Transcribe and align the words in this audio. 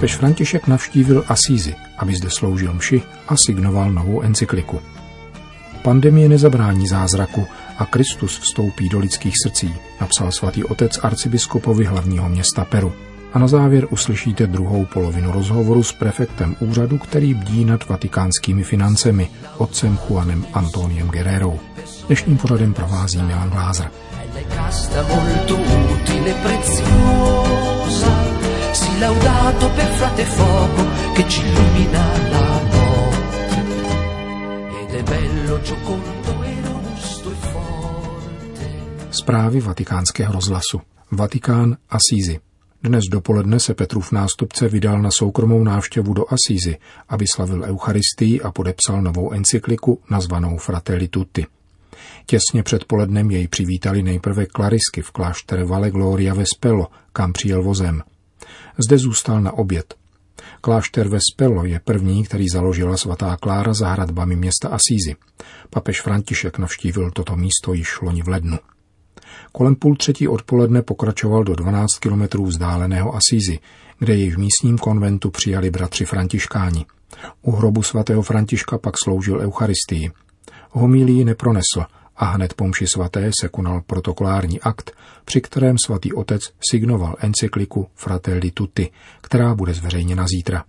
Papež 0.00 0.16
František 0.16 0.66
navštívil 0.66 1.24
Asízy, 1.28 1.76
aby 1.98 2.14
zde 2.14 2.28
sloužil 2.30 2.72
mši 2.72 3.02
a 3.28 3.36
signoval 3.36 3.92
novou 3.92 4.20
encykliku. 4.20 4.80
Pandemie 5.82 6.28
nezabrání 6.28 6.88
zázraku 6.88 7.46
a 7.78 7.84
Kristus 7.86 8.38
vstoupí 8.38 8.88
do 8.88 8.98
lidských 8.98 9.34
srdcí, 9.44 9.74
napsal 10.00 10.32
svatý 10.32 10.64
otec 10.64 10.98
arcibiskupovi 11.02 11.84
hlavního 11.84 12.28
města 12.28 12.64
Peru. 12.64 12.92
A 13.32 13.38
na 13.38 13.48
závěr 13.48 13.86
uslyšíte 13.90 14.46
druhou 14.46 14.84
polovinu 14.84 15.32
rozhovoru 15.32 15.82
s 15.82 15.92
prefektem 15.92 16.56
úřadu, 16.60 16.98
který 16.98 17.34
bdí 17.34 17.64
nad 17.64 17.88
vatikánskými 17.88 18.62
financemi, 18.62 19.28
otcem 19.56 19.98
Juanem 20.08 20.46
Antoniem 20.52 21.08
Guerrero. 21.08 21.54
Dnešním 22.06 22.38
pořadem 22.38 22.74
provází 22.74 23.22
Milan 23.22 23.50
Glázer. 23.50 23.90
laudato 29.00 29.70
per 29.70 29.89
frate 30.20 30.24
fuoco 30.24 31.12
che 31.14 31.28
ci 31.28 31.40
illumina 31.40 32.28
la 32.28 32.62
notte 32.62 33.58
ed 34.80 34.94
è 34.94 35.02
bello, 35.02 35.60
giocondo 35.60 36.42
e 36.42 36.60
robusto 36.62 37.30
e 37.30 37.34
forte. 37.34 38.66
Zprávy 39.10 39.60
vatikánského 39.60 40.32
rozhlasu. 40.32 40.80
Vatikán 41.10 41.76
Asízy. 41.88 42.40
Dnes 42.82 43.04
dopoledne 43.10 43.60
se 43.60 43.74
Petrův 43.74 44.12
nástupce 44.12 44.68
vydal 44.68 45.02
na 45.02 45.10
soukromou 45.10 45.64
návštěvu 45.64 46.14
do 46.14 46.24
Asízy, 46.32 46.78
aby 47.08 47.24
slavil 47.34 47.64
Eucharistii 47.64 48.40
a 48.40 48.50
podepsal 48.50 49.02
novou 49.02 49.32
encykliku 49.32 50.00
nazvanou 50.10 50.56
Fratelli 50.56 51.08
Tutti. 51.08 51.46
Těsně 52.26 52.62
před 52.62 52.84
polednem 52.84 53.30
jej 53.30 53.48
přivítali 53.48 54.02
nejprve 54.02 54.46
klarisky 54.46 55.02
v 55.02 55.10
kláštere 55.10 55.64
Valle 55.64 55.90
Gloria 55.90 56.34
ve 56.34 56.44
Spelo, 56.46 56.88
kam 57.12 57.32
přijel 57.32 57.62
vozem. 57.62 58.02
Zde 58.78 58.98
zůstal 58.98 59.40
na 59.40 59.52
oběd. 59.52 59.99
Klášter 60.60 61.08
ve 61.08 61.18
Spelo 61.32 61.64
je 61.64 61.80
první, 61.84 62.24
který 62.24 62.48
založila 62.48 62.96
svatá 62.96 63.36
Klára 63.36 63.74
za 63.74 63.88
hradbami 63.88 64.36
města 64.36 64.68
Asízy. 64.68 65.16
Papež 65.70 66.00
František 66.00 66.58
navštívil 66.58 67.10
toto 67.10 67.36
místo 67.36 67.72
již 67.72 68.00
loni 68.00 68.22
v 68.22 68.28
lednu. 68.28 68.58
Kolem 69.52 69.74
půl 69.74 69.96
třetí 69.96 70.28
odpoledne 70.28 70.82
pokračoval 70.82 71.44
do 71.44 71.54
12 71.54 71.98
kilometrů 72.00 72.46
vzdáleného 72.46 73.14
Asízy, 73.14 73.58
kde 73.98 74.14
jej 74.14 74.30
v 74.30 74.38
místním 74.38 74.78
konventu 74.78 75.30
přijali 75.30 75.70
bratři 75.70 76.04
františkáni. 76.04 76.86
U 77.42 77.52
hrobu 77.52 77.82
svatého 77.82 78.22
Františka 78.22 78.78
pak 78.78 78.94
sloužil 79.04 79.40
Eucharistii. 79.40 80.10
Homílii 80.70 81.24
nepronesl, 81.24 81.84
a 82.20 82.24
hned 82.24 82.54
po 82.54 82.66
mši 82.66 82.86
svaté 82.94 83.30
se 83.40 83.48
konal 83.48 83.82
protokolární 83.86 84.60
akt, 84.60 84.92
při 85.24 85.40
kterém 85.40 85.76
svatý 85.86 86.12
otec 86.12 86.42
signoval 86.70 87.16
encykliku 87.18 87.88
Fratelli 87.94 88.50
Tutti, 88.50 88.90
která 89.20 89.54
bude 89.54 89.74
zveřejněna 89.74 90.26
zítra. 90.36 90.64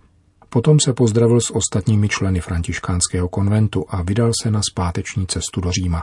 Potom 0.48 0.80
se 0.80 0.92
pozdravil 0.92 1.40
s 1.40 1.54
ostatními 1.54 2.08
členy 2.08 2.40
františkánského 2.40 3.28
konventu 3.28 3.84
a 3.88 4.02
vydal 4.02 4.30
se 4.42 4.50
na 4.50 4.60
zpáteční 4.70 5.26
cestu 5.26 5.60
do 5.60 5.72
Říma. 5.72 6.02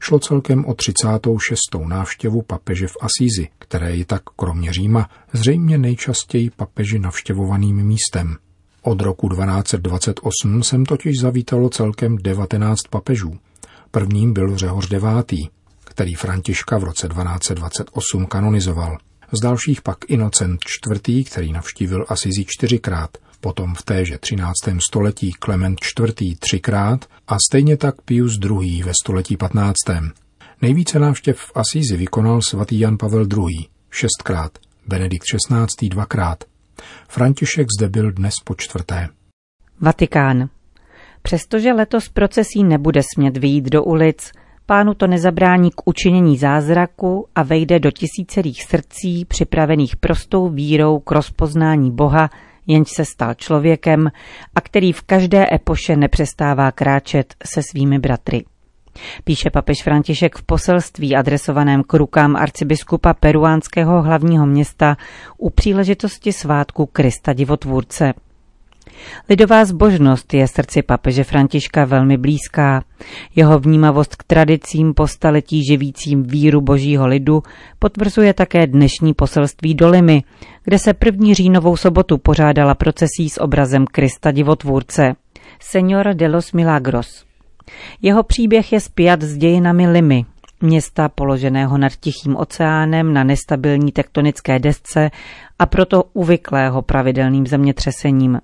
Šlo 0.00 0.18
celkem 0.18 0.64
o 0.64 0.74
36. 0.74 1.58
návštěvu 1.86 2.42
papeže 2.42 2.86
v 2.86 2.96
Asízi, 3.00 3.48
které 3.58 3.96
je 3.96 4.04
tak 4.04 4.22
kromě 4.36 4.72
Říma 4.72 5.10
zřejmě 5.32 5.78
nejčastěji 5.78 6.50
papeži 6.50 6.98
navštěvovaným 6.98 7.76
místem. 7.76 8.36
Od 8.82 9.00
roku 9.00 9.28
1228 9.28 10.62
jsem 10.62 10.86
totiž 10.86 11.20
zavítalo 11.20 11.68
celkem 11.68 12.16
19 12.18 12.82
papežů. 12.90 13.38
Prvním 13.96 14.32
byl 14.32 14.56
Řehoř 14.56 14.88
IX., 14.92 15.48
který 15.84 16.14
Františka 16.14 16.78
v 16.78 16.84
roce 16.84 17.08
1228 17.08 18.26
kanonizoval. 18.26 18.98
Z 19.32 19.42
dalších 19.42 19.82
pak 19.82 19.96
Inocent 20.08 20.60
IV., 21.08 21.30
který 21.30 21.52
navštívil 21.52 22.04
Asizi 22.08 22.44
čtyřikrát, 22.46 23.10
potom 23.40 23.74
v 23.74 23.82
téže 23.82 24.18
13. 24.18 24.52
století 24.88 25.32
Klement 25.32 25.78
IV. 26.00 26.38
třikrát 26.38 27.04
a 27.28 27.36
stejně 27.50 27.76
tak 27.76 28.02
Pius 28.02 28.38
II. 28.44 28.82
ve 28.82 28.92
století 29.02 29.36
15. 29.36 29.76
Nejvíce 30.62 30.98
návštěv 30.98 31.38
v 31.38 31.52
Asízi 31.54 31.96
vykonal 31.96 32.42
svatý 32.42 32.80
Jan 32.80 32.98
Pavel 32.98 33.26
II. 33.32 33.68
šestkrát, 33.90 34.58
Benedikt 34.86 35.24
XVI. 35.24 35.88
dvakrát. 35.88 36.44
František 37.08 37.66
zde 37.78 37.88
byl 37.88 38.12
dnes 38.12 38.34
po 38.44 38.54
čtvrté. 38.54 39.08
Vatikán. 39.80 40.48
Přestože 41.26 41.72
letos 41.72 42.08
procesí 42.08 42.64
nebude 42.64 43.00
smět 43.14 43.36
vyjít 43.36 43.64
do 43.64 43.84
ulic, 43.84 44.32
pánu 44.66 44.94
to 44.94 45.06
nezabrání 45.06 45.70
k 45.70 45.82
učinění 45.84 46.36
zázraku 46.36 47.26
a 47.34 47.42
vejde 47.42 47.78
do 47.80 47.90
tisícerých 47.90 48.62
srdcí 48.62 49.24
připravených 49.24 49.96
prostou 49.96 50.48
vírou 50.48 50.98
k 50.98 51.10
rozpoznání 51.10 51.90
Boha, 51.90 52.30
jenž 52.66 52.88
se 52.90 53.04
stal 53.04 53.34
člověkem 53.34 54.10
a 54.54 54.60
který 54.60 54.92
v 54.92 55.02
každé 55.02 55.46
epoše 55.52 55.96
nepřestává 55.96 56.72
kráčet 56.72 57.34
se 57.44 57.60
svými 57.70 57.98
bratry. 57.98 58.44
Píše 59.24 59.50
papež 59.50 59.82
František 59.82 60.36
v 60.36 60.42
poselství 60.42 61.16
adresovaném 61.16 61.82
k 61.82 61.94
rukám 61.94 62.36
arcibiskupa 62.36 63.14
peruánského 63.14 64.02
hlavního 64.02 64.46
města 64.46 64.96
u 65.38 65.50
příležitosti 65.50 66.32
svátku 66.32 66.86
Krista 66.86 67.32
divotvůrce– 67.32 68.14
Lidová 69.28 69.64
zbožnost 69.64 70.34
je 70.34 70.48
srdci 70.48 70.82
papeže 70.82 71.24
Františka 71.24 71.84
velmi 71.84 72.16
blízká. 72.16 72.84
Jeho 73.36 73.58
vnímavost 73.58 74.16
k 74.16 74.24
tradicím 74.24 74.94
po 74.94 75.06
staletí 75.06 75.64
živícím 75.64 76.22
víru 76.22 76.60
božího 76.60 77.06
lidu 77.06 77.42
potvrzuje 77.78 78.34
také 78.34 78.66
dnešní 78.66 79.14
poselství 79.14 79.74
do 79.74 79.88
Limy, 79.88 80.22
kde 80.64 80.78
se 80.78 80.94
první 80.94 81.34
říjnovou 81.34 81.76
sobotu 81.76 82.18
pořádala 82.18 82.74
procesí 82.74 83.30
s 83.30 83.40
obrazem 83.40 83.84
Krista 83.86 84.30
divotvůrce. 84.30 85.16
Señor 85.60 86.14
de 86.14 86.28
los 86.28 86.52
Milagros. 86.52 87.24
Jeho 88.02 88.22
příběh 88.22 88.72
je 88.72 88.80
spjat 88.80 89.22
s 89.22 89.36
dějinami 89.36 89.86
Limy, 89.86 90.24
města 90.60 91.08
položeného 91.08 91.78
nad 91.78 91.92
Tichým 91.92 92.36
oceánem 92.36 93.12
na 93.12 93.24
nestabilní 93.24 93.92
tektonické 93.92 94.58
desce 94.58 95.10
a 95.58 95.66
proto 95.66 96.04
uvyklého 96.12 96.82
pravidelným 96.82 97.46
zemětřesením. 97.46 98.40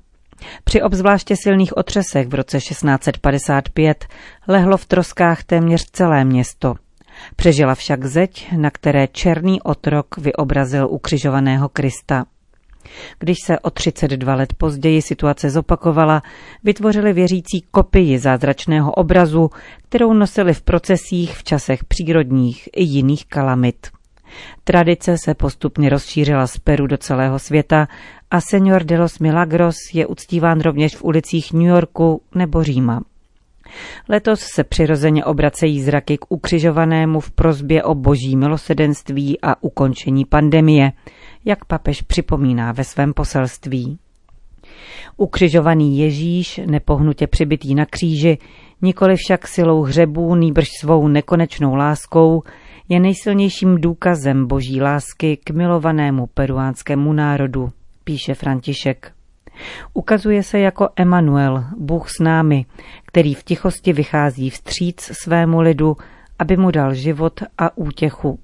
Při 0.65 0.83
obzvláště 0.83 1.37
silných 1.37 1.77
otřesech 1.77 2.29
v 2.29 2.35
roce 2.35 2.59
1655 2.59 4.07
lehlo 4.49 4.77
v 4.77 4.87
troskách 4.87 5.45
téměř 5.45 5.85
celé 5.91 6.25
město. 6.25 6.75
Přežila 7.37 7.75
však 7.75 8.05
zeď, 8.05 8.53
na 8.57 8.71
které 8.71 9.07
černý 9.07 9.63
otrok 9.63 10.19
vyobrazil 10.19 10.89
ukřižovaného 10.91 11.69
Krista. 11.69 12.25
Když 13.19 13.39
se 13.47 13.59
o 13.59 13.71
32 13.71 14.35
let 14.35 14.55
později 14.55 15.03
situace 15.03 15.51
zopakovala, 15.51 16.23
vytvořili 16.65 17.13
věřící 17.13 17.65
kopii 17.71 18.19
zázračného 18.19 18.93
obrazu, 18.93 19.51
kterou 19.89 20.13
nosili 20.13 20.55
v 20.55 20.63
procesích 20.63 21.37
v 21.37 21.45
časech 21.45 21.85
přírodních 21.85 22.69
i 22.77 22.83
jiných 22.83 23.27
kalamit. 23.27 23.87
Tradice 24.65 25.19
se 25.25 25.35
postupně 25.35 25.89
rozšířila 25.89 26.47
z 26.47 26.59
Peru 26.59 26.87
do 26.87 26.99
celého 26.99 27.39
světa 27.39 27.89
a 28.31 28.39
Señor 28.41 28.85
de 28.85 28.99
los 28.99 29.19
Milagros 29.19 29.77
je 29.93 30.07
uctíván 30.07 30.61
rovněž 30.61 30.97
v 30.97 31.05
ulicích 31.05 31.53
New 31.53 31.63
Yorku 31.63 32.23
nebo 32.35 32.63
Říma. 32.63 33.03
Letos 34.09 34.41
se 34.41 34.65
přirozeně 34.65 35.25
obracejí 35.25 35.83
zraky 35.83 36.19
k 36.19 36.25
ukřižovanému 36.29 37.21
v 37.21 37.31
prozbě 37.31 37.83
o 37.83 37.95
boží 37.95 38.37
milosedenství 38.37 39.39
a 39.43 39.63
ukončení 39.63 40.25
pandemie, 40.25 40.93
jak 41.45 41.65
papež 41.65 42.03
připomíná 42.03 42.73
ve 42.73 42.85
svém 42.85 43.15
poselství. 43.15 43.99
Ukřižovaný 45.17 45.99
Ježíš, 45.99 46.61
nepohnutě 46.67 47.27
přibitý 47.27 47.75
na 47.75 47.87
kříži, 47.87 48.39
nikoli 48.83 49.17
však 49.17 49.49
silou 49.49 49.83
hřebů, 49.83 50.35
nýbrž 50.35 50.69
svou 50.81 51.09
nekonečnou 51.09 51.75
láskou, 51.75 52.43
je 52.89 53.01
nejsilnějším 53.01 53.81
důkazem 53.81 54.47
boží 54.47 54.81
lásky 54.81 55.37
k 55.37 55.51
milovanému 55.51 56.27
peruánskému 56.27 57.13
národu, 57.13 57.73
píše 58.05 58.35
František. 58.35 59.13
Ukazuje 59.95 60.43
se 60.43 60.59
jako 60.59 60.89
Emanuel, 60.97 61.65
Bůh 61.79 62.11
s 62.11 62.19
námi, 62.21 62.67
který 63.07 63.35
v 63.35 63.43
tichosti 63.43 63.93
vychází 63.93 64.51
vstříc 64.51 65.11
svému 65.23 65.61
lidu, 65.61 65.97
aby 66.39 66.57
mu 66.57 66.71
dal 66.71 66.95
život 66.95 67.43
a 67.59 67.77
útěchu. 67.77 68.39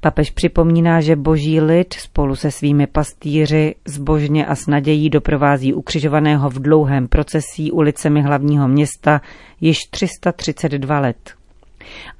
Papež 0.00 0.30
připomíná, 0.30 1.00
že 1.00 1.16
boží 1.16 1.60
lid 1.60 1.92
spolu 1.92 2.36
se 2.36 2.50
svými 2.50 2.86
pastýři 2.86 3.74
zbožně 3.84 4.46
a 4.46 4.54
s 4.54 4.66
nadějí 4.66 5.10
doprovází 5.10 5.74
ukřižovaného 5.74 6.50
v 6.50 6.62
dlouhém 6.62 7.08
procesí 7.08 7.72
ulicemi 7.72 8.22
hlavního 8.22 8.68
města 8.68 9.20
již 9.60 9.78
332 9.90 11.00
let. 11.00 11.39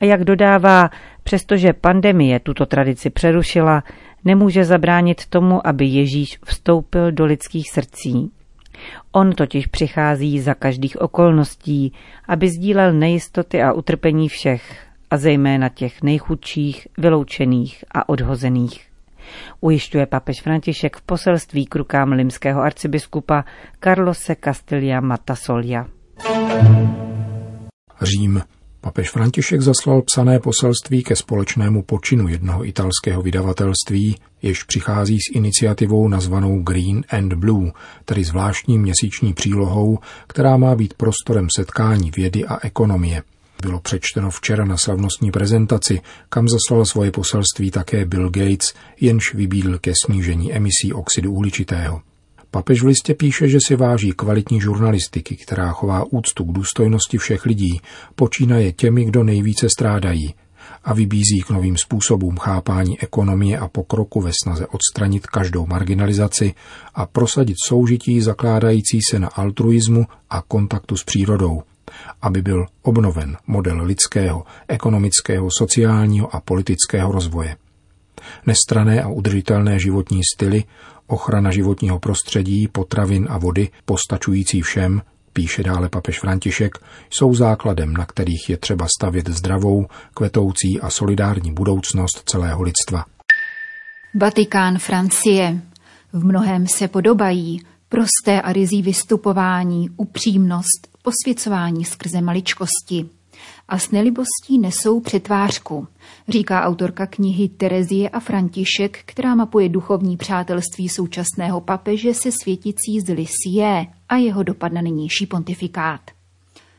A 0.00 0.04
jak 0.04 0.24
dodává, 0.24 0.90
přestože 1.22 1.72
pandemie 1.72 2.40
tuto 2.40 2.66
tradici 2.66 3.10
přerušila, 3.10 3.82
nemůže 4.24 4.64
zabránit 4.64 5.26
tomu, 5.26 5.66
aby 5.66 5.84
Ježíš 5.84 6.38
vstoupil 6.44 7.12
do 7.12 7.24
lidských 7.24 7.70
srdcí. 7.70 8.30
On 9.12 9.32
totiž 9.32 9.66
přichází 9.66 10.40
za 10.40 10.54
každých 10.54 11.00
okolností, 11.00 11.92
aby 12.28 12.48
sdílel 12.48 12.92
nejistoty 12.92 13.62
a 13.62 13.72
utrpení 13.72 14.28
všech, 14.28 14.90
a 15.10 15.16
zejména 15.16 15.68
těch 15.68 16.02
nejchudších, 16.02 16.88
vyloučených 16.98 17.84
a 17.94 18.08
odhozených. 18.08 18.86
Ujišťuje 19.60 20.06
papež 20.06 20.42
František 20.42 20.96
v 20.96 21.02
poselství 21.02 21.66
k 21.66 21.76
rukám 21.76 22.12
limského 22.12 22.60
arcibiskupa 22.62 23.44
Carlose 23.80 24.36
Castilla 24.44 25.00
Matasolia. 25.00 25.86
Řím. 28.02 28.42
Papež 28.80 29.10
František 29.10 29.60
zaslal 29.60 30.02
psané 30.02 30.38
poselství 30.38 31.02
ke 31.02 31.16
společnému 31.16 31.82
počinu 31.82 32.28
jednoho 32.28 32.68
italského 32.68 33.22
vydavatelství, 33.22 34.16
jež 34.42 34.62
přichází 34.62 35.18
s 35.18 35.34
iniciativou 35.34 36.08
nazvanou 36.08 36.62
Green 36.62 37.04
and 37.10 37.32
Blue, 37.32 37.72
tedy 38.04 38.24
zvláštní 38.24 38.78
měsíční 38.78 39.34
přílohou, 39.34 39.98
která 40.26 40.56
má 40.56 40.74
být 40.74 40.94
prostorem 40.94 41.46
setkání 41.56 42.10
vědy 42.16 42.44
a 42.44 42.66
ekonomie. 42.66 43.22
Bylo 43.62 43.80
přečteno 43.80 44.30
včera 44.30 44.64
na 44.64 44.76
slavnostní 44.76 45.30
prezentaci, 45.30 46.00
kam 46.28 46.46
zaslal 46.48 46.84
svoje 46.84 47.10
poselství 47.10 47.70
také 47.70 48.04
Bill 48.04 48.30
Gates, 48.30 48.74
jenž 49.00 49.34
vybídl 49.34 49.78
ke 49.78 49.92
snížení 50.06 50.52
emisí 50.52 50.92
oxidu 50.92 51.32
uhličitého. 51.32 52.02
Papež 52.50 52.82
v 52.82 52.86
listě 52.86 53.14
píše, 53.14 53.48
že 53.48 53.58
si 53.66 53.76
váží 53.76 54.12
kvalitní 54.12 54.60
žurnalistiky, 54.60 55.36
která 55.36 55.72
chová 55.72 56.04
úctu 56.12 56.44
k 56.44 56.52
důstojnosti 56.52 57.18
všech 57.18 57.46
lidí, 57.46 57.80
počínaje 58.14 58.72
těmi, 58.72 59.04
kdo 59.04 59.24
nejvíce 59.24 59.66
strádají, 59.76 60.34
a 60.84 60.94
vybízí 60.94 61.42
k 61.46 61.50
novým 61.50 61.76
způsobům 61.76 62.36
chápání 62.36 63.00
ekonomie 63.00 63.58
a 63.58 63.68
pokroku 63.68 64.20
ve 64.20 64.30
snaze 64.42 64.66
odstranit 64.66 65.26
každou 65.26 65.66
marginalizaci 65.66 66.54
a 66.94 67.06
prosadit 67.06 67.56
soužití 67.66 68.20
zakládající 68.20 68.98
se 69.10 69.18
na 69.18 69.28
altruismu 69.28 70.06
a 70.30 70.42
kontaktu 70.42 70.96
s 70.96 71.04
přírodou, 71.04 71.62
aby 72.22 72.42
byl 72.42 72.66
obnoven 72.82 73.36
model 73.46 73.82
lidského, 73.82 74.44
ekonomického, 74.68 75.48
sociálního 75.58 76.34
a 76.34 76.40
politického 76.40 77.12
rozvoje. 77.12 77.56
Nestrané 78.46 79.02
a 79.02 79.08
udržitelné 79.08 79.78
životní 79.78 80.20
styly, 80.34 80.64
ochrana 81.06 81.50
životního 81.50 81.98
prostředí, 81.98 82.68
potravin 82.68 83.26
a 83.30 83.38
vody, 83.38 83.68
postačující 83.84 84.62
všem, 84.62 85.02
píše 85.32 85.62
dále 85.62 85.88
papež 85.88 86.20
František, 86.20 86.78
jsou 87.10 87.34
základem, 87.34 87.92
na 87.92 88.06
kterých 88.06 88.50
je 88.50 88.56
třeba 88.56 88.86
stavět 88.98 89.28
zdravou, 89.28 89.86
kvetoucí 90.14 90.80
a 90.80 90.90
solidární 90.90 91.52
budoucnost 91.52 92.22
celého 92.26 92.62
lidstva. 92.62 93.04
Vatikán 94.14 94.78
Francie. 94.78 95.62
V 96.12 96.24
mnohem 96.24 96.66
se 96.66 96.88
podobají 96.88 97.60
prosté 97.88 98.42
a 98.42 98.52
rizí 98.52 98.82
vystupování, 98.82 99.90
upřímnost, 99.96 100.88
posvěcování 101.02 101.84
skrze 101.84 102.20
maličkosti 102.20 103.19
a 103.70 103.78
s 103.78 103.90
nelibostí 103.90 104.58
nesou 104.58 105.00
přetvářku, 105.00 105.88
říká 106.28 106.64
autorka 106.64 107.06
knihy 107.06 107.48
Terezie 107.48 108.08
a 108.08 108.20
František, 108.20 108.98
která 109.06 109.34
mapuje 109.34 109.68
duchovní 109.68 110.16
přátelství 110.16 110.88
současného 110.88 111.60
papeže 111.60 112.14
se 112.14 112.32
světicí 112.42 113.00
z 113.00 113.14
Lisie 113.14 113.86
a 114.08 114.16
jeho 114.16 114.42
dopad 114.42 114.72
na 114.72 114.80
nynější 114.80 115.26
pontifikát. 115.26 116.00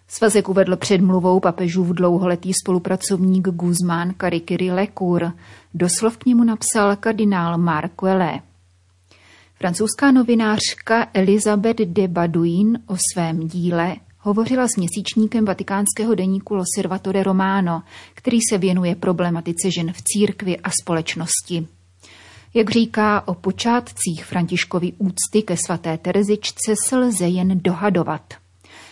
Svazek 0.07 0.49
uvedl 0.49 0.75
předmluvou 0.75 1.39
papežův 1.39 1.87
dlouholetý 1.87 2.53
spolupracovník 2.53 3.47
Guzmán 3.47 4.13
Karikiri 4.17 4.71
Lecour. 4.71 5.31
Doslov 5.73 6.17
k 6.17 6.25
němu 6.25 6.43
napsal 6.43 6.95
kardinál 6.95 7.57
Marc. 7.57 7.91
Francouzská 9.55 10.11
novinářka 10.11 11.07
Elizabeth 11.13 11.81
de 11.81 12.07
Baduin 12.07 12.79
o 12.87 12.95
svém 13.13 13.47
díle 13.47 13.95
hovořila 14.21 14.67
s 14.67 14.75
měsíčníkem 14.77 15.45
vatikánského 15.45 16.15
deníku 16.15 16.55
L'Osservatore 16.55 17.23
Romano, 17.23 17.83
který 18.13 18.37
se 18.49 18.57
věnuje 18.57 18.95
problematice 18.95 19.71
žen 19.71 19.93
v 19.93 20.01
církvi 20.01 20.57
a 20.59 20.69
společnosti. 20.81 21.67
Jak 22.53 22.69
říká 22.69 23.27
o 23.27 23.33
počátcích 23.33 24.25
Františkovy 24.25 24.93
úcty 24.97 25.41
ke 25.41 25.57
svaté 25.57 25.97
Terezičce 25.97 26.73
se 26.87 26.97
lze 26.97 27.27
jen 27.27 27.59
dohadovat. 27.63 28.33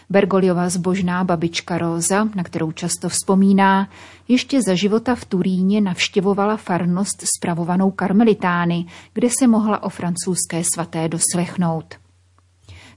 Bergoliova 0.10 0.70
zbožná 0.70 1.24
babička 1.24 1.78
Róza, 1.78 2.24
na 2.36 2.44
kterou 2.44 2.72
často 2.72 3.10
vzpomíná, 3.10 3.90
ještě 4.28 4.62
za 4.62 4.76
života 4.76 5.16
v 5.16 5.26
Turíně 5.26 5.82
navštěvovala 5.82 6.58
farnost 6.58 7.24
spravovanou 7.38 7.92
karmelitány, 7.92 8.86
kde 9.14 9.30
se 9.40 9.48
mohla 9.48 9.84
o 9.84 9.90
francouzské 9.90 10.64
svaté 10.74 11.10
doslechnout. 11.10 11.96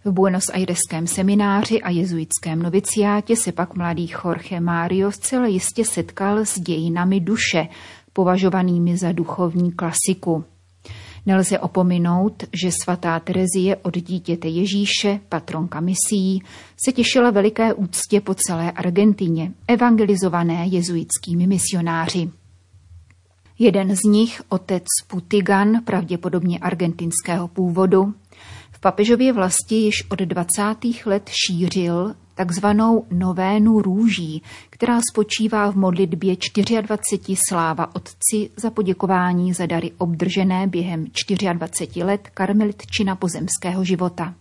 V 0.04 0.12
Buenos 0.12 0.44
Aireském 0.52 1.06
semináři 1.06 1.82
a 1.82 1.90
jezuitském 1.90 2.62
noviciátě 2.62 3.36
se 3.36 3.52
pak 3.52 3.74
mladý 3.74 4.10
Jorge 4.24 4.60
Mario 4.60 5.12
zcela 5.12 5.46
jistě 5.46 5.84
setkal 5.84 6.38
s 6.38 6.60
dějinami 6.60 7.20
duše, 7.20 7.68
považovanými 8.12 8.96
za 8.96 9.12
duchovní 9.12 9.72
klasiku. 9.72 10.44
Nelze 11.26 11.58
opominout, 11.58 12.44
že 12.62 12.70
svatá 12.82 13.20
Terezie 13.20 13.76
od 13.76 13.96
dítěte 13.96 14.48
Ježíše, 14.48 15.20
patronka 15.28 15.80
misí, 15.80 16.42
se 16.84 16.92
těšila 16.92 17.30
veliké 17.30 17.74
úctě 17.74 18.20
po 18.20 18.34
celé 18.34 18.70
Argentině, 18.72 19.52
evangelizované 19.68 20.66
jezuitskými 20.66 21.46
misionáři. 21.46 22.30
Jeden 23.58 23.96
z 23.96 24.02
nich, 24.02 24.42
otec 24.48 24.84
Putigan, 25.06 25.84
pravděpodobně 25.84 26.58
argentinského 26.58 27.48
původu, 27.48 28.14
papežově 28.82 29.32
vlasti 29.32 29.74
již 29.74 30.10
od 30.10 30.18
20. 30.18 30.62
let 31.06 31.30
šířil 31.46 32.14
takzvanou 32.34 33.06
novénu 33.10 33.82
růží, 33.82 34.42
která 34.70 35.00
spočívá 35.12 35.70
v 35.70 35.76
modlitbě 35.76 36.36
24 36.82 37.40
sláva 37.48 37.94
Otci 37.96 38.50
za 38.56 38.70
poděkování 38.70 39.52
za 39.52 39.66
dary 39.66 39.92
obdržené 39.98 40.66
během 40.66 41.06
24 41.52 42.04
let 42.04 42.28
karmelitčina 42.34 43.16
pozemského 43.16 43.84
života. 43.84 44.34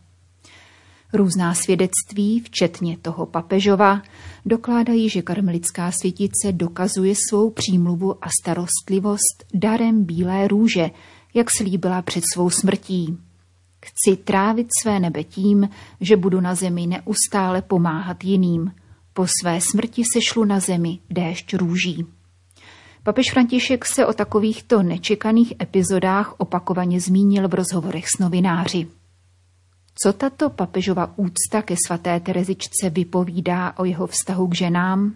Různá 1.14 1.54
svědectví, 1.54 2.40
včetně 2.40 2.98
toho 2.98 3.26
papežova, 3.26 4.02
dokládají, 4.45 5.10
že 5.10 5.21
karmelická 5.21 5.92
světice 5.92 6.52
dokazuje 6.52 7.14
svou 7.30 7.50
přímluvu 7.50 8.26
a 8.26 8.30
starostlivost 8.42 9.45
darem 9.54 10.04
bílé 10.04 10.48
růže, 10.48 10.90
jak 11.33 11.48
slíbila 11.57 12.02
před 12.02 12.24
svou 12.33 12.50
smrtí. 12.50 13.18
Chci 13.85 14.18
trávit 14.18 14.68
své 14.81 15.00
nebe 15.00 15.23
tím, 15.23 15.69
že 16.02 16.18
budu 16.18 16.42
na 16.42 16.56
zemi 16.56 16.88
neustále 16.88 17.61
pomáhat 17.61 18.23
jiným. 18.23 18.71
Po 19.14 19.28
své 19.42 19.61
smrti 19.61 20.04
sešlu 20.14 20.45
na 20.45 20.59
zemi 20.59 21.00
déšť 21.09 21.54
růží. 21.54 22.06
Papež 23.04 23.31
František 23.31 23.85
se 23.85 24.06
o 24.06 24.14
takovýchto 24.14 24.83
nečekaných 24.83 25.54
epizodách 25.61 26.35
opakovaně 26.38 27.00
zmínil 27.00 27.47
v 27.47 27.54
rozhovorech 27.54 28.06
s 28.07 28.19
novináři. 28.19 28.88
Co 29.95 30.14
tato 30.14 30.50
papežova 30.50 31.14
úcta 31.16 31.61
ke 31.61 31.76
svaté 31.88 32.19
Terezičce 32.19 32.90
vypovídá 32.90 33.73
o 33.78 33.85
jeho 33.85 34.07
vztahu 34.07 34.47
k 34.47 34.56
ženám? 34.56 35.16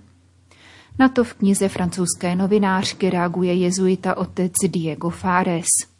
Na 1.00 1.10
to 1.10 1.24
v 1.24 1.34
knize 1.34 1.70
francouzské 1.70 2.36
novinářky 2.36 3.10
reaguje 3.10 3.54
jezuita 3.54 4.18
otec 4.18 4.54
Diego 4.68 5.10
Fares– 5.10 5.68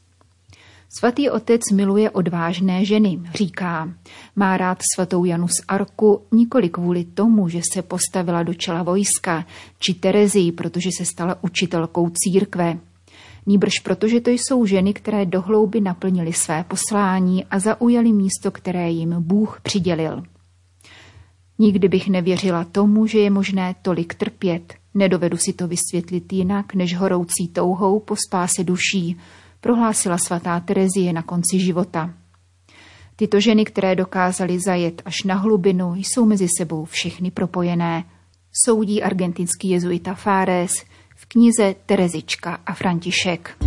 Svatý 0.98 1.30
otec 1.30 1.62
miluje 1.74 2.10
odvážné 2.10 2.86
ženy, 2.86 3.20
říká. 3.34 3.94
Má 4.36 4.58
rád 4.58 4.78
svatou 4.96 5.26
Janu 5.26 5.48
z 5.48 5.62
Arku 5.68 6.22
nikoli 6.32 6.70
kvůli 6.70 7.04
tomu, 7.04 7.50
že 7.50 7.62
se 7.74 7.82
postavila 7.82 8.44
do 8.44 8.54
čela 8.54 8.84
vojska, 8.84 9.46
či 9.80 9.94
Terezii, 9.94 10.52
protože 10.52 10.90
se 10.98 11.06
stala 11.06 11.38
učitelkou 11.42 12.10
církve. 12.14 12.78
Nýbrž 13.46 13.80
protože 13.80 14.22
to 14.22 14.30
jsou 14.30 14.66
ženy, 14.66 14.94
které 14.94 15.26
dohlouby 15.26 15.82
naplnily 15.82 16.34
své 16.34 16.64
poslání 16.64 17.46
a 17.46 17.60
zaujali 17.60 18.14
místo, 18.14 18.52
které 18.52 18.90
jim 18.90 19.16
Bůh 19.20 19.60
přidělil. 19.64 20.24
Nikdy 21.60 21.88
bych 21.88 22.10
nevěřila 22.10 22.64
tomu, 22.64 23.08
že 23.08 23.20
je 23.20 23.30
možné 23.30 23.76
tolik 23.82 24.14
trpět. 24.14 24.74
Nedovedu 24.94 25.38
si 25.38 25.54
to 25.54 25.68
vysvětlit 25.68 26.34
jinak, 26.34 26.76
než 26.76 26.96
horoucí 26.96 27.48
touhou 27.54 28.00
po 28.00 28.16
spáse 28.28 28.64
duší, 28.64 29.18
prohlásila 29.66 30.18
svatá 30.18 30.60
Terezie 30.60 31.14
na 31.14 31.22
konci 31.26 31.60
života. 31.60 32.14
Tyto 33.16 33.40
ženy, 33.40 33.66
které 33.66 33.96
dokázaly 33.96 34.60
zajet 34.60 35.02
až 35.06 35.24
na 35.24 35.36
hlubinu, 35.36 35.96
jsou 35.96 36.26
mezi 36.26 36.48
sebou 36.58 36.86
všechny 36.86 37.32
propojené, 37.32 38.04
soudí 38.66 39.04
argentinský 39.04 39.70
jezuita 39.70 40.14
Fares 40.14 40.72
v 41.16 41.26
v 41.26 41.26
knize 41.26 41.76
Terezička 41.86 42.60
a 42.66 42.74
František. 42.74 43.58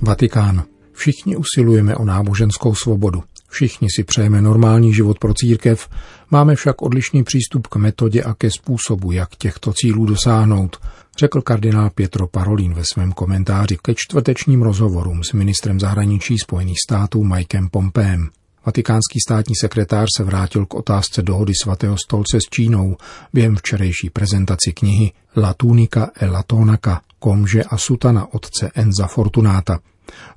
Vatikán. 0.00 0.64
Všichni 0.92 1.36
usilujeme 1.36 1.96
o 1.96 2.04
náboženskou 2.04 2.74
svobodu. 2.74 3.22
Všichni 3.48 3.88
si 3.96 4.04
přejeme 4.04 4.42
normální 4.42 4.94
život 4.94 5.18
pro 5.18 5.34
církev, 5.34 5.88
máme 6.30 6.54
však 6.54 6.82
odlišný 6.82 7.24
přístup 7.24 7.66
k 7.66 7.76
metodě 7.76 8.22
a 8.22 8.34
ke 8.34 8.50
způsobu, 8.50 9.12
jak 9.12 9.36
těchto 9.36 9.72
cílů 9.72 10.06
dosáhnout, 10.06 10.76
řekl 11.18 11.42
kardinál 11.42 11.90
Pietro 11.90 12.26
Parolin 12.26 12.74
ve 12.74 12.84
svém 12.84 13.12
komentáři 13.12 13.76
ke 13.82 13.94
čtvrtečním 13.96 14.62
rozhovorům 14.62 15.24
s 15.24 15.32
ministrem 15.32 15.80
zahraničí 15.80 16.38
Spojených 16.38 16.76
států 16.88 17.24
Mikem 17.24 17.68
Pompeem. 17.68 18.28
Vatikánský 18.66 19.20
státní 19.28 19.54
sekretář 19.60 20.06
se 20.16 20.24
vrátil 20.24 20.66
k 20.66 20.74
otázce 20.74 21.22
dohody 21.22 21.52
svatého 21.62 21.96
stolce 22.04 22.40
s 22.40 22.44
Čínou 22.50 22.96
během 23.32 23.56
včerejší 23.56 24.10
prezentaci 24.10 24.72
knihy 24.72 25.12
La 25.36 25.54
tunica 25.54 26.08
e 26.20 26.26
la 26.26 26.42
tonaca, 26.42 27.00
komže 27.18 27.64
a 27.64 27.76
sutana 27.76 28.34
otce 28.34 28.70
Enza 28.74 29.06
Fortunata. 29.06 29.78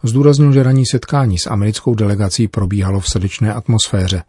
Zdůraznil, 0.03 0.53
že 0.53 0.63
ranní 0.63 0.85
setkání 0.85 1.37
s 1.37 1.47
americkou 1.47 1.95
delegací 1.95 2.47
probíhalo 2.47 2.99
v 2.99 3.09
srdečné 3.09 3.53
atmosféře. 3.53 4.23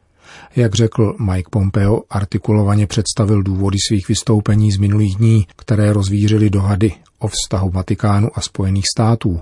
Jak 0.57 0.75
řekl 0.75 1.17
Mike 1.21 1.49
Pompeo, 1.51 2.03
artikulovaně 2.11 2.87
představil 2.87 3.43
důvody 3.43 3.79
svých 3.89 4.09
vystoupení 4.09 4.73
z 4.73 4.79
minulých 4.79 5.17
dní, 5.17 5.47
které 5.57 5.93
rozvířily 5.93 6.51
dohady 6.51 6.93
o 7.19 7.29
vztahu 7.29 7.71
Vatikánu 7.71 8.29
a 8.35 8.41
Spojených 8.41 8.85
států. 8.97 9.41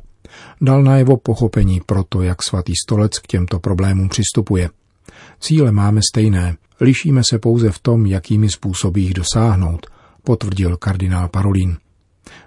Dal 0.60 0.82
najevo 0.82 1.16
pochopení 1.16 1.80
pro 1.86 2.04
to, 2.04 2.22
jak 2.22 2.42
svatý 2.42 2.72
stolec 2.84 3.18
k 3.18 3.26
těmto 3.26 3.58
problémům 3.58 4.08
přistupuje. 4.08 4.70
Cíle 5.40 5.72
máme 5.72 6.00
stejné, 6.12 6.56
lišíme 6.80 7.22
se 7.30 7.38
pouze 7.38 7.70
v 7.70 7.78
tom, 7.78 8.06
jakými 8.06 8.48
způsoby 8.48 9.00
jich 9.00 9.14
dosáhnout, 9.14 9.86
potvrdil 10.24 10.76
kardinál 10.76 11.28
Parolin. 11.28 11.76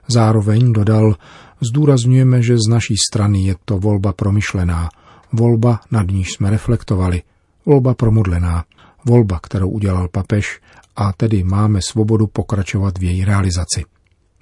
Zároveň 0.07 0.73
dodal, 0.73 1.15
zdůrazňujeme, 1.61 2.41
že 2.41 2.57
z 2.57 2.69
naší 2.69 2.95
strany 3.09 3.43
je 3.43 3.55
to 3.65 3.77
volba 3.77 4.13
promyšlená, 4.13 4.89
volba, 5.33 5.79
nad 5.91 6.07
níž 6.07 6.31
jsme 6.31 6.49
reflektovali, 6.49 7.21
volba 7.65 7.93
promudlená, 7.93 8.63
volba, 9.05 9.39
kterou 9.43 9.69
udělal 9.69 10.07
papež, 10.07 10.59
a 10.95 11.13
tedy 11.13 11.43
máme 11.43 11.79
svobodu 11.81 12.27
pokračovat 12.27 12.97
v 12.97 13.03
její 13.03 13.25
realizaci. 13.25 13.83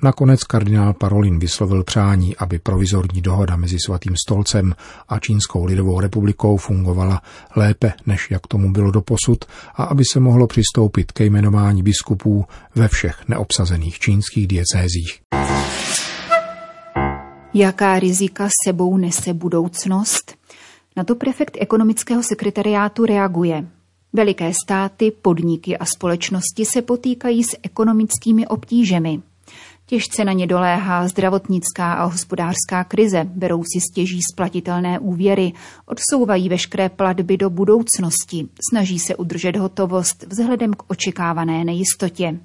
Nakonec 0.04 0.44
kardinál 0.44 0.94
Parolin 0.94 1.40
vyslovil 1.40 1.84
přání, 1.84 2.38
aby 2.38 2.60
provizorní 2.60 3.22
dohoda 3.22 3.56
mezi 3.56 3.78
svatým 3.86 4.16
stolcem 4.26 4.76
a 5.10 5.20
Čínskou 5.20 5.66
lidovou 5.66 6.00
republikou 6.00 6.58
fungovala 6.58 7.22
lépe, 7.56 7.94
než 8.06 8.32
jak 8.32 8.48
tomu 8.48 8.72
bylo 8.72 8.92
doposud, 8.92 9.46
a 9.76 9.84
aby 9.84 10.04
se 10.14 10.20
mohlo 10.20 10.48
přistoupit 10.48 11.12
ke 11.12 11.26
jmenování 11.26 11.84
biskupů 11.84 12.46
ve 12.76 12.88
všech 12.88 13.28
neobsazených 13.28 14.00
čínských 14.00 14.48
diecézích. 14.48 15.22
Jaká 17.54 18.00
rizika 18.00 18.48
sebou 18.66 18.98
nese 18.98 19.34
budoucnost? 19.34 20.41
Na 20.98 21.04
to 21.04 21.16
prefekt 21.16 21.58
ekonomického 21.60 22.24
sekretariátu 22.24 23.06
reaguje. 23.06 23.68
Veliké 24.14 24.54
státy, 24.64 25.12
podniky 25.12 25.78
a 25.78 25.86
společnosti 25.86 26.66
se 26.66 26.82
potýkají 26.82 27.44
s 27.44 27.58
ekonomickými 27.64 28.48
obtížemi. 28.48 29.22
Těžce 29.86 30.26
na 30.26 30.34
ně 30.34 30.48
doléhá 30.48 31.08
zdravotnická 31.08 31.94
a 31.94 32.04
hospodářská 32.04 32.84
krize, 32.84 33.24
berou 33.24 33.64
si 33.64 33.82
stěží 33.92 34.20
splatitelné 34.34 35.00
úvěry, 35.00 35.54
odsouvají 35.86 36.50
veškeré 36.50 36.90
platby 36.90 37.38
do 37.38 37.50
budoucnosti, 37.50 38.48
snaží 38.70 39.00
se 39.00 39.16
udržet 39.16 39.56
hotovost 39.56 40.26
vzhledem 40.28 40.74
k 40.74 40.84
očekávané 40.88 41.64
nejistotě. 41.66 42.40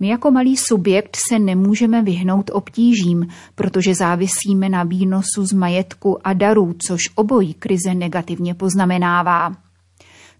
My 0.00 0.08
jako 0.08 0.30
malý 0.30 0.56
subjekt 0.56 1.16
se 1.28 1.38
nemůžeme 1.38 2.02
vyhnout 2.02 2.50
obtížím, 2.54 3.26
protože 3.54 3.94
závisíme 3.94 4.68
na 4.68 4.82
výnosu 4.82 5.46
z 5.46 5.52
majetku 5.52 6.26
a 6.26 6.32
darů, 6.32 6.74
což 6.86 7.00
obojí 7.14 7.54
krize 7.54 7.94
negativně 7.94 8.54
poznamenává. 8.54 9.56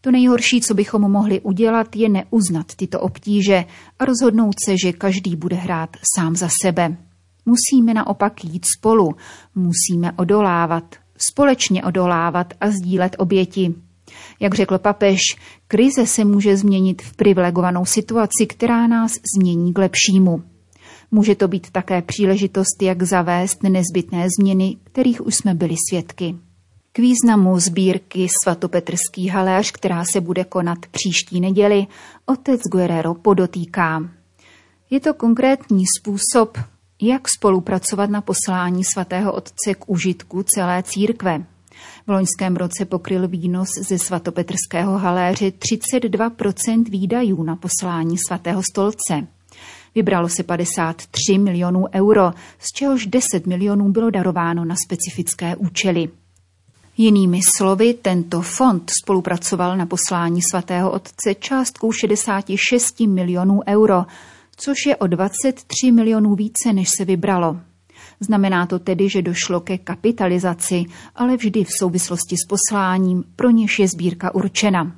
To 0.00 0.10
nejhorší, 0.10 0.60
co 0.60 0.74
bychom 0.74 1.02
mohli 1.02 1.40
udělat, 1.40 1.96
je 1.96 2.08
neuznat 2.08 2.74
tyto 2.76 3.00
obtíže 3.00 3.64
a 3.98 4.04
rozhodnout 4.04 4.54
se, 4.64 4.74
že 4.84 4.92
každý 4.92 5.36
bude 5.36 5.56
hrát 5.56 5.96
sám 6.16 6.36
za 6.36 6.48
sebe. 6.62 6.96
Musíme 7.46 7.94
naopak 7.94 8.44
jít 8.44 8.64
spolu, 8.78 9.14
musíme 9.54 10.12
odolávat, 10.16 10.94
společně 11.16 11.84
odolávat 11.84 12.54
a 12.60 12.70
sdílet 12.70 13.16
oběti. 13.18 13.74
Jak 14.40 14.54
řekl 14.54 14.78
papež, 14.78 15.20
krize 15.68 16.06
se 16.06 16.24
může 16.24 16.56
změnit 16.56 17.02
v 17.02 17.16
privilegovanou 17.16 17.84
situaci, 17.84 18.46
která 18.46 18.86
nás 18.86 19.12
změní 19.36 19.72
k 19.72 19.78
lepšímu. 19.78 20.42
Může 21.10 21.34
to 21.34 21.48
být 21.48 21.70
také 21.70 22.02
příležitost, 22.02 22.82
jak 22.82 23.02
zavést 23.02 23.62
nezbytné 23.62 24.26
změny, 24.40 24.76
kterých 24.84 25.26
už 25.26 25.34
jsme 25.34 25.54
byli 25.54 25.74
svědky. 25.88 26.34
K 26.92 26.98
významu 26.98 27.58
sbírky 27.58 28.28
svatopetrský 28.42 29.28
haléř, 29.28 29.70
která 29.70 30.04
se 30.12 30.20
bude 30.20 30.44
konat 30.44 30.78
příští 30.90 31.40
neděli, 31.40 31.86
otec 32.26 32.60
Guerrero 32.72 33.14
podotýká. 33.14 34.10
Je 34.90 35.00
to 35.00 35.14
konkrétní 35.14 35.84
způsob, 35.98 36.58
jak 37.02 37.28
spolupracovat 37.28 38.10
na 38.10 38.20
poslání 38.20 38.84
svatého 38.84 39.32
otce 39.32 39.74
k 39.78 39.88
užitku 39.88 40.42
celé 40.42 40.82
církve. 40.82 41.44
V 42.06 42.10
loňském 42.10 42.56
roce 42.56 42.84
pokryl 42.84 43.28
výnos 43.28 43.68
ze 43.88 43.98
svatopetrského 43.98 44.98
haléře 44.98 45.46
32% 45.46 46.90
výdajů 46.90 47.42
na 47.42 47.56
poslání 47.56 48.16
svatého 48.18 48.62
stolce. 48.72 49.26
Vybralo 49.94 50.28
se 50.28 50.42
53 50.42 51.38
milionů 51.38 51.84
euro, 51.94 52.32
z 52.58 52.72
čehož 52.72 53.06
10 53.06 53.46
milionů 53.46 53.88
bylo 53.88 54.10
darováno 54.10 54.64
na 54.64 54.74
specifické 54.86 55.56
účely. 55.56 56.08
Jinými 56.96 57.40
slovy, 57.56 57.94
tento 57.94 58.42
fond 58.42 58.90
spolupracoval 59.02 59.76
na 59.76 59.86
poslání 59.86 60.40
svatého 60.50 60.90
otce 60.92 61.34
částkou 61.34 61.92
66 61.92 63.00
milionů 63.00 63.60
euro, 63.68 64.04
což 64.56 64.76
je 64.86 64.96
o 64.96 65.06
23 65.06 65.92
milionů 65.92 66.34
více, 66.34 66.72
než 66.72 66.88
se 66.98 67.04
vybralo. 67.04 67.56
Znamená 68.20 68.66
to 68.66 68.78
tedy, 68.78 69.08
že 69.08 69.22
došlo 69.22 69.60
ke 69.60 69.78
kapitalizaci, 69.78 70.84
ale 71.14 71.36
vždy 71.36 71.64
v 71.64 71.72
souvislosti 71.78 72.36
s 72.36 72.46
posláním, 72.48 73.24
pro 73.36 73.50
něž 73.50 73.78
je 73.78 73.88
sbírka 73.88 74.34
určena. 74.34 74.96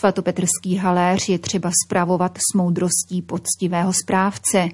Svatopetrský 0.00 0.76
haléř 0.76 1.28
je 1.28 1.38
třeba 1.38 1.70
spravovat 1.86 2.38
s 2.38 2.56
moudrostí 2.56 3.22
poctivého 3.22 3.92
správce, 3.92 4.68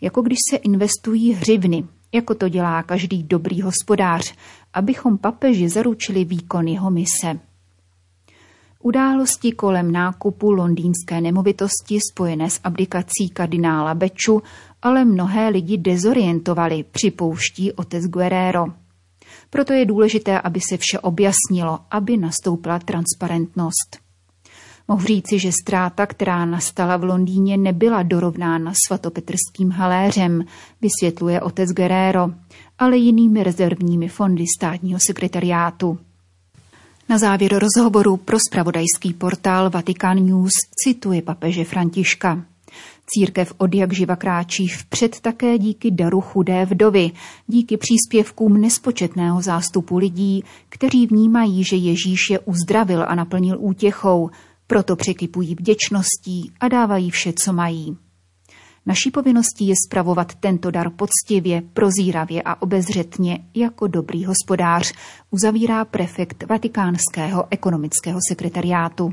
jako 0.00 0.22
když 0.22 0.38
se 0.50 0.56
investují 0.56 1.32
hřivny, 1.32 1.84
jako 2.12 2.34
to 2.34 2.48
dělá 2.48 2.82
každý 2.82 3.22
dobrý 3.22 3.62
hospodář, 3.62 4.34
abychom 4.74 5.18
papeži 5.18 5.68
zaručili 5.68 6.24
výkon 6.24 6.68
jeho 6.68 6.90
mise. 6.90 7.40
Události 8.82 9.52
kolem 9.52 9.92
nákupu 9.92 10.50
londýnské 10.50 11.20
nemovitosti 11.20 11.98
spojené 12.12 12.50
s 12.50 12.60
abdikací 12.64 13.28
kardinála 13.32 13.94
Beču 13.94 14.42
ale 14.82 15.04
mnohé 15.04 15.48
lidi 15.48 15.78
dezorientovali, 15.78 16.84
připouští 16.90 17.72
otec 17.72 18.04
Guerrero. 18.04 18.66
Proto 19.50 19.72
je 19.72 19.84
důležité, 19.84 20.40
aby 20.40 20.60
se 20.60 20.76
vše 20.76 20.98
objasnilo, 20.98 21.78
aby 21.90 22.16
nastoupila 22.16 22.78
transparentnost. 22.78 23.98
Mohu 24.88 25.06
říci, 25.06 25.38
že 25.38 25.52
ztráta, 25.52 26.06
která 26.06 26.44
nastala 26.44 26.96
v 26.96 27.04
Londýně, 27.04 27.56
nebyla 27.56 28.02
dorovnána 28.02 28.72
svatopetrským 28.86 29.70
haléřem, 29.70 30.44
vysvětluje 30.80 31.40
otec 31.40 31.70
Guerrero, 31.70 32.28
ale 32.78 32.96
jinými 32.96 33.42
rezervními 33.42 34.08
fondy 34.08 34.44
státního 34.58 35.00
sekretariátu. 35.06 35.98
Na 37.08 37.18
závěr 37.18 37.58
rozhovoru 37.58 38.16
pro 38.16 38.38
spravodajský 38.48 39.12
portál 39.12 39.70
Vatican 39.70 40.16
News 40.26 40.52
cituje 40.84 41.22
papeže 41.22 41.64
Františka. 41.64 42.44
Církev 43.14 43.52
od 43.58 43.74
jak 43.74 43.92
živa 43.92 44.16
kráčí 44.16 44.68
vpřed 44.68 45.20
také 45.20 45.58
díky 45.58 45.90
daru 45.90 46.20
chudé 46.20 46.64
vdovy, 46.64 47.10
díky 47.46 47.76
příspěvkům 47.76 48.60
nespočetného 48.60 49.42
zástupu 49.42 49.96
lidí, 49.96 50.44
kteří 50.68 51.06
vnímají, 51.06 51.64
že 51.64 51.76
Ježíš 51.76 52.30
je 52.30 52.38
uzdravil 52.38 53.04
a 53.08 53.14
naplnil 53.14 53.56
útěchou, 53.60 54.30
proto 54.66 54.96
překypují 54.96 55.54
vděčností 55.54 56.52
a 56.60 56.68
dávají 56.68 57.10
vše, 57.10 57.32
co 57.32 57.52
mají. 57.52 57.96
Naší 58.86 59.10
povinností 59.10 59.68
je 59.68 59.74
spravovat 59.86 60.34
tento 60.34 60.70
dar 60.70 60.90
poctivě, 60.90 61.62
prozíravě 61.72 62.42
a 62.42 62.62
obezřetně 62.62 63.38
jako 63.54 63.86
dobrý 63.86 64.24
hospodář, 64.24 64.92
uzavírá 65.30 65.84
prefekt 65.84 66.44
Vatikánského 66.48 67.44
ekonomického 67.50 68.18
sekretariátu. 68.28 69.12